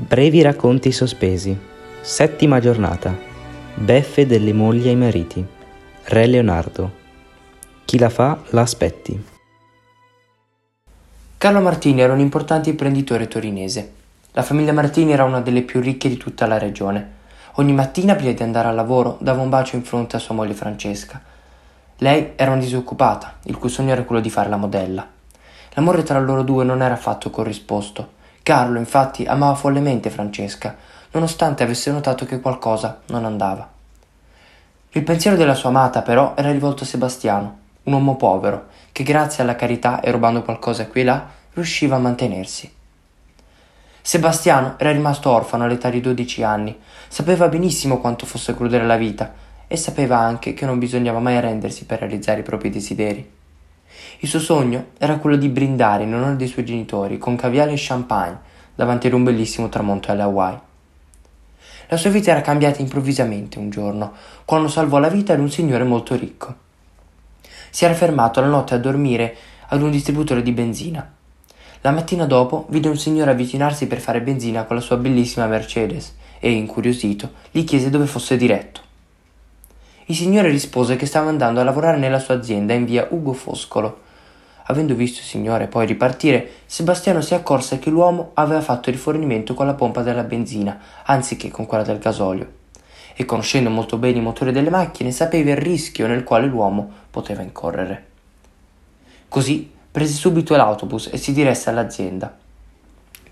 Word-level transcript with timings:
Brevi 0.00 0.42
racconti 0.42 0.92
sospesi. 0.92 1.58
Settima 2.00 2.60
giornata. 2.60 3.12
Beffe 3.74 4.26
delle 4.26 4.52
mogli 4.52 4.86
ai 4.86 4.94
mariti. 4.94 5.44
Re 6.04 6.26
Leonardo. 6.26 6.92
Chi 7.84 7.98
la 7.98 8.08
fa 8.08 8.38
la 8.50 8.60
aspetti. 8.60 9.20
Carlo 11.36 11.60
Martini 11.60 12.00
era 12.00 12.12
un 12.12 12.20
importante 12.20 12.70
imprenditore 12.70 13.26
torinese. 13.26 13.92
La 14.34 14.44
famiglia 14.44 14.72
Martini 14.72 15.12
era 15.12 15.24
una 15.24 15.40
delle 15.40 15.62
più 15.62 15.80
ricche 15.80 16.08
di 16.08 16.16
tutta 16.16 16.46
la 16.46 16.58
regione. 16.58 17.14
Ogni 17.54 17.72
mattina 17.72 18.14
prima 18.14 18.30
di 18.30 18.42
andare 18.44 18.68
al 18.68 18.76
lavoro 18.76 19.18
dava 19.20 19.42
un 19.42 19.48
bacio 19.48 19.74
in 19.74 19.82
fronte 19.82 20.14
a 20.14 20.20
sua 20.20 20.36
moglie 20.36 20.54
Francesca. 20.54 21.20
Lei 21.96 22.34
era 22.36 22.52
una 22.52 22.60
disoccupata, 22.60 23.38
il 23.42 23.58
cui 23.58 23.68
sogno 23.68 23.90
era 23.90 24.04
quello 24.04 24.20
di 24.20 24.30
fare 24.30 24.48
la 24.48 24.56
modella. 24.56 25.04
L'amore 25.70 26.04
tra 26.04 26.20
loro 26.20 26.44
due 26.44 26.62
non 26.62 26.82
era 26.82 26.94
affatto 26.94 27.30
corrisposto. 27.30 28.16
Carlo, 28.48 28.78
infatti, 28.78 29.26
amava 29.26 29.54
follemente 29.54 30.08
Francesca, 30.08 30.74
nonostante 31.10 31.62
avesse 31.62 31.90
notato 31.90 32.24
che 32.24 32.40
qualcosa 32.40 33.02
non 33.08 33.26
andava. 33.26 33.68
Il 34.88 35.02
pensiero 35.02 35.36
della 35.36 35.52
sua 35.52 35.68
amata, 35.68 36.00
però, 36.00 36.32
era 36.34 36.50
rivolto 36.50 36.82
a 36.82 36.86
Sebastiano, 36.86 37.58
un 37.82 37.92
uomo 37.92 38.16
povero, 38.16 38.68
che 38.90 39.02
grazie 39.02 39.42
alla 39.42 39.54
carità 39.54 40.00
e 40.00 40.10
rubando 40.10 40.40
qualcosa 40.40 40.86
qui 40.86 41.02
e 41.02 41.04
là, 41.04 41.26
riusciva 41.52 41.96
a 41.96 41.98
mantenersi. 41.98 42.72
Sebastiano 44.00 44.76
era 44.78 44.92
rimasto 44.92 45.28
orfano 45.28 45.64
all'età 45.64 45.90
di 45.90 46.00
12 46.00 46.42
anni, 46.42 46.74
sapeva 47.08 47.48
benissimo 47.48 47.98
quanto 47.98 48.24
fosse 48.24 48.54
crudele 48.54 48.86
la 48.86 48.96
vita 48.96 49.30
e 49.66 49.76
sapeva 49.76 50.16
anche 50.16 50.54
che 50.54 50.64
non 50.64 50.78
bisognava 50.78 51.18
mai 51.18 51.36
arrendersi 51.36 51.84
per 51.84 51.98
realizzare 51.98 52.40
i 52.40 52.44
propri 52.44 52.70
desideri. 52.70 53.36
Il 54.20 54.28
suo 54.28 54.40
sogno 54.40 54.88
era 54.98 55.18
quello 55.18 55.36
di 55.36 55.48
brindare 55.48 56.04
in 56.04 56.14
onore 56.14 56.36
dei 56.36 56.48
suoi 56.48 56.64
genitori 56.64 57.18
con 57.18 57.36
caviale 57.36 57.72
e 57.72 57.76
champagne 57.78 58.38
davanti 58.74 59.06
ad 59.06 59.12
un 59.12 59.24
bellissimo 59.24 59.68
tramonto 59.68 60.10
alle 60.10 60.22
Hawaii. 60.22 60.58
La 61.88 61.96
sua 61.96 62.10
vita 62.10 62.30
era 62.30 62.42
cambiata 62.42 62.82
improvvisamente 62.82 63.58
un 63.58 63.70
giorno, 63.70 64.12
quando 64.44 64.68
salvò 64.68 64.98
la 64.98 65.08
vita 65.08 65.34
di 65.34 65.40
un 65.40 65.50
signore 65.50 65.84
molto 65.84 66.14
ricco. 66.14 66.54
Si 67.70 67.84
era 67.84 67.94
fermato 67.94 68.40
la 68.40 68.46
notte 68.46 68.74
a 68.74 68.78
dormire 68.78 69.36
ad 69.68 69.82
un 69.82 69.90
distributore 69.90 70.42
di 70.42 70.52
benzina. 70.52 71.14
La 71.80 71.90
mattina 71.90 72.26
dopo 72.26 72.66
vide 72.68 72.88
un 72.88 72.98
signore 72.98 73.30
avvicinarsi 73.30 73.86
per 73.86 74.00
fare 74.00 74.20
benzina 74.20 74.64
con 74.64 74.76
la 74.76 74.82
sua 74.82 74.96
bellissima 74.96 75.46
Mercedes 75.46 76.14
e, 76.40 76.50
incuriosito, 76.50 77.32
gli 77.50 77.64
chiese 77.64 77.88
dove 77.88 78.06
fosse 78.06 78.36
diretto. 78.36 78.87
Il 80.10 80.16
signore 80.16 80.48
rispose 80.48 80.96
che 80.96 81.04
stava 81.04 81.28
andando 81.28 81.60
a 81.60 81.64
lavorare 81.64 81.98
nella 81.98 82.18
sua 82.18 82.32
azienda 82.32 82.72
in 82.72 82.86
via 82.86 83.08
Ugo 83.10 83.34
Foscolo. 83.34 84.00
Avendo 84.68 84.94
visto 84.94 85.18
il 85.18 85.26
signore 85.26 85.66
poi 85.66 85.84
ripartire, 85.84 86.50
Sebastiano 86.64 87.20
si 87.20 87.34
accorse 87.34 87.78
che 87.78 87.90
l'uomo 87.90 88.30
aveva 88.32 88.62
fatto 88.62 88.90
rifornimento 88.90 89.52
con 89.52 89.66
la 89.66 89.74
pompa 89.74 90.00
della 90.00 90.22
benzina, 90.22 90.80
anziché 91.04 91.50
con 91.50 91.66
quella 91.66 91.84
del 91.84 91.98
gasolio. 91.98 92.50
E 93.14 93.26
conoscendo 93.26 93.68
molto 93.68 93.98
bene 93.98 94.16
i 94.16 94.22
motori 94.22 94.50
delle 94.50 94.70
macchine, 94.70 95.10
sapeva 95.10 95.50
il 95.50 95.58
rischio 95.58 96.06
nel 96.06 96.24
quale 96.24 96.46
l'uomo 96.46 96.90
poteva 97.10 97.42
incorrere. 97.42 98.06
Così 99.28 99.70
prese 99.92 100.14
subito 100.14 100.56
l'autobus 100.56 101.10
e 101.12 101.18
si 101.18 101.34
diresse 101.34 101.68
all'azienda. 101.68 102.34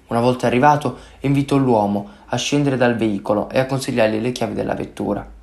Una 0.09 0.21
volta 0.21 0.47
arrivato, 0.47 0.99
invitò 1.21 1.57
l'uomo 1.57 2.07
a 2.27 2.37
scendere 2.37 2.77
dal 2.77 2.97
veicolo 2.97 3.49
e 3.49 3.61
a 3.61 3.65
consigliargli 3.65 4.21
le 4.21 4.33
chiavi 4.33 4.53
della 4.53 4.75
vettura. 4.75 5.36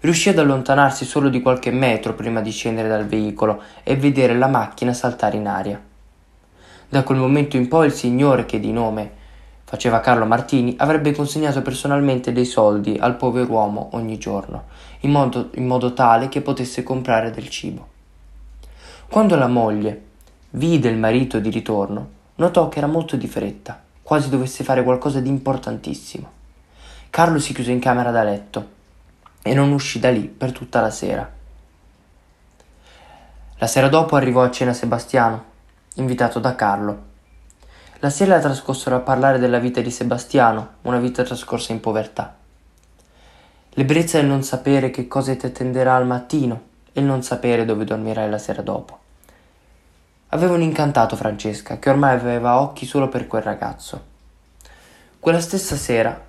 Riuscì 0.00 0.28
ad 0.28 0.38
allontanarsi 0.38 1.04
solo 1.04 1.28
di 1.28 1.42
qualche 1.42 1.72
metro 1.72 2.14
prima 2.14 2.40
di 2.40 2.52
scendere 2.52 2.86
dal 2.86 3.06
veicolo 3.06 3.60
e 3.82 3.96
vedere 3.96 4.38
la 4.38 4.46
macchina 4.46 4.92
saltare 4.92 5.36
in 5.36 5.48
aria. 5.48 5.82
Da 6.88 7.02
quel 7.02 7.18
momento 7.18 7.56
in 7.56 7.66
poi 7.66 7.86
il 7.86 7.92
signore, 7.92 8.46
che 8.46 8.60
di 8.60 8.70
nome 8.70 9.10
faceva 9.64 9.98
Carlo 9.98 10.24
Martini, 10.24 10.76
avrebbe 10.78 11.12
consegnato 11.12 11.62
personalmente 11.62 12.30
dei 12.30 12.44
soldi 12.44 12.96
al 12.96 13.16
pover'uomo 13.16 13.90
ogni 13.94 14.18
giorno, 14.18 14.66
in 15.00 15.10
modo, 15.10 15.50
in 15.54 15.66
modo 15.66 15.92
tale 15.92 16.28
che 16.28 16.42
potesse 16.42 16.84
comprare 16.84 17.32
del 17.32 17.48
cibo. 17.48 17.88
Quando 19.08 19.34
la 19.34 19.48
moglie 19.48 20.02
vide 20.50 20.88
il 20.88 20.96
marito 20.96 21.40
di 21.40 21.50
ritorno, 21.50 22.08
notò 22.36 22.68
che 22.68 22.78
era 22.78 22.86
molto 22.86 23.16
di 23.16 23.26
fretta, 23.26 23.82
quasi 24.00 24.28
dovesse 24.28 24.62
fare 24.62 24.84
qualcosa 24.84 25.18
di 25.18 25.28
importantissimo. 25.28 26.30
Carlo 27.10 27.40
si 27.40 27.52
chiuse 27.52 27.72
in 27.72 27.80
camera 27.80 28.12
da 28.12 28.22
letto 28.22 28.76
e 29.42 29.54
non 29.54 29.72
uscì 29.72 29.98
da 29.98 30.10
lì 30.10 30.22
per 30.26 30.52
tutta 30.52 30.80
la 30.80 30.90
sera. 30.90 31.36
La 33.60 33.66
sera 33.66 33.88
dopo 33.88 34.16
arrivò 34.16 34.42
a 34.42 34.50
cena 34.50 34.72
Sebastiano, 34.72 35.44
invitato 35.94 36.38
da 36.38 36.54
Carlo. 36.54 37.06
La 37.98 38.10
sera 38.10 38.36
la 38.36 38.40
trascorsero 38.40 38.96
a 38.96 39.00
parlare 39.00 39.38
della 39.38 39.58
vita 39.58 39.80
di 39.80 39.90
Sebastiano, 39.90 40.74
una 40.82 40.98
vita 40.98 41.24
trascorsa 41.24 41.72
in 41.72 41.80
povertà. 41.80 42.36
L'ebbrezza 43.70 44.18
del 44.18 44.28
non 44.28 44.42
sapere 44.44 44.90
che 44.90 45.08
cosa 45.08 45.34
ti 45.34 45.46
attenderà 45.46 45.96
al 45.96 46.06
mattino 46.06 46.62
e 46.92 47.00
il 47.00 47.06
non 47.06 47.22
sapere 47.22 47.64
dove 47.64 47.84
dormirai 47.84 48.30
la 48.30 48.38
sera 48.38 48.62
dopo. 48.62 48.98
Avevano 50.28 50.62
incantato 50.62 51.16
Francesca, 51.16 51.78
che 51.78 51.90
ormai 51.90 52.14
aveva 52.14 52.60
occhi 52.60 52.86
solo 52.86 53.08
per 53.08 53.26
quel 53.26 53.42
ragazzo. 53.42 54.04
Quella 55.18 55.40
stessa 55.40 55.74
sera 55.74 56.24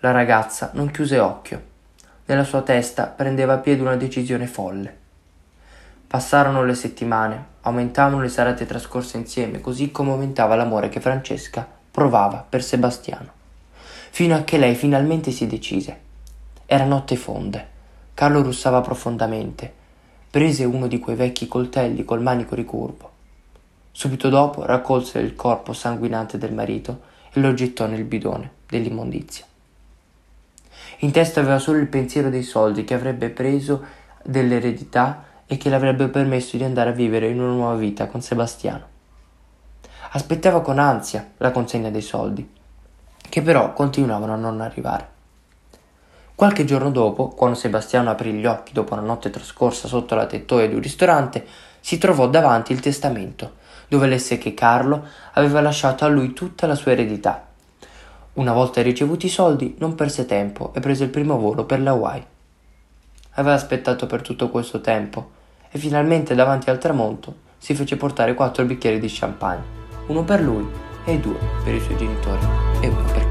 la 0.00 0.12
ragazza 0.12 0.70
non 0.74 0.92
chiuse 0.92 1.18
occhio 1.18 1.67
nella 2.28 2.44
sua 2.44 2.60
testa 2.60 3.06
prendeva 3.06 3.56
piede 3.56 3.80
una 3.80 3.96
decisione 3.96 4.46
folle. 4.46 4.96
Passarono 6.06 6.62
le 6.62 6.74
settimane, 6.74 7.44
aumentavano 7.62 8.20
le 8.20 8.28
serate 8.28 8.66
trascorse 8.66 9.16
insieme, 9.16 9.60
così 9.60 9.90
come 9.90 10.10
aumentava 10.10 10.54
l'amore 10.54 10.90
che 10.90 11.00
Francesca 11.00 11.66
provava 11.90 12.44
per 12.46 12.62
Sebastiano, 12.62 13.30
fino 14.10 14.34
a 14.34 14.42
che 14.42 14.58
lei 14.58 14.74
finalmente 14.74 15.30
si 15.30 15.46
decise. 15.46 16.00
Era 16.66 16.84
notte 16.84 17.16
fonde. 17.16 17.66
Carlo 18.12 18.42
russava 18.42 18.82
profondamente. 18.82 19.72
Prese 20.30 20.64
uno 20.64 20.86
di 20.86 20.98
quei 20.98 21.16
vecchi 21.16 21.48
coltelli 21.48 22.04
col 22.04 22.20
manico 22.20 22.54
ricurvo. 22.54 23.10
Subito 23.90 24.28
dopo 24.28 24.66
raccolse 24.66 25.18
il 25.18 25.34
corpo 25.34 25.72
sanguinante 25.72 26.36
del 26.36 26.52
marito 26.52 27.00
e 27.32 27.40
lo 27.40 27.54
gettò 27.54 27.86
nel 27.86 28.04
bidone 28.04 28.50
dell'immondizia. 28.68 29.46
In 31.02 31.12
testa 31.12 31.38
aveva 31.38 31.60
solo 31.60 31.78
il 31.78 31.86
pensiero 31.86 32.28
dei 32.28 32.42
soldi 32.42 32.82
che 32.82 32.94
avrebbe 32.94 33.30
preso 33.30 33.84
dell'eredità 34.24 35.22
e 35.46 35.56
che 35.56 35.68
le 35.68 35.76
avrebbe 35.76 36.08
permesso 36.08 36.56
di 36.56 36.64
andare 36.64 36.90
a 36.90 36.92
vivere 36.92 37.28
in 37.28 37.40
una 37.40 37.52
nuova 37.52 37.76
vita 37.76 38.08
con 38.08 38.20
Sebastiano. 38.20 38.96
Aspettava 40.10 40.60
con 40.60 40.80
ansia 40.80 41.34
la 41.36 41.52
consegna 41.52 41.90
dei 41.90 42.02
soldi, 42.02 42.50
che 43.28 43.42
però 43.42 43.72
continuavano 43.74 44.32
a 44.32 44.36
non 44.36 44.60
arrivare. 44.60 45.16
Qualche 46.34 46.64
giorno 46.64 46.90
dopo, 46.90 47.28
quando 47.28 47.56
Sebastiano 47.56 48.10
aprì 48.10 48.32
gli 48.32 48.46
occhi 48.46 48.72
dopo 48.72 48.94
una 48.94 49.02
notte 49.02 49.30
trascorsa 49.30 49.86
sotto 49.86 50.16
la 50.16 50.26
tettoia 50.26 50.66
di 50.66 50.74
un 50.74 50.82
ristorante, 50.82 51.46
si 51.78 51.98
trovò 51.98 52.26
davanti 52.28 52.72
il 52.72 52.80
testamento, 52.80 53.54
dove 53.86 54.08
lesse 54.08 54.36
che 54.36 54.52
Carlo 54.52 55.06
aveva 55.34 55.60
lasciato 55.60 56.04
a 56.04 56.08
lui 56.08 56.32
tutta 56.32 56.66
la 56.66 56.74
sua 56.74 56.90
eredità 56.90 57.47
una 58.38 58.52
volta 58.52 58.82
ricevuti 58.82 59.26
i 59.26 59.30
soldi, 59.30 59.74
non 59.78 59.94
perse 59.94 60.24
tempo 60.24 60.72
e 60.74 60.80
prese 60.80 61.04
il 61.04 61.10
primo 61.10 61.38
volo 61.38 61.64
per 61.64 61.80
le 61.80 61.88
Hawaii. 61.88 62.26
Aveva 63.32 63.54
aspettato 63.54 64.06
per 64.06 64.22
tutto 64.22 64.48
questo 64.48 64.80
tempo 64.80 65.30
e 65.70 65.78
finalmente 65.78 66.34
davanti 66.34 66.70
al 66.70 66.78
tramonto 66.78 67.46
si 67.58 67.74
fece 67.74 67.96
portare 67.96 68.34
quattro 68.34 68.64
bicchieri 68.64 69.00
di 69.00 69.08
champagne, 69.10 69.76
uno 70.06 70.24
per 70.24 70.40
lui 70.40 70.66
e 71.04 71.18
due 71.18 71.38
per 71.64 71.74
i 71.74 71.80
suoi 71.80 71.96
genitori 71.96 72.46
e 72.80 72.88
uno 72.88 73.04
per 73.12 73.28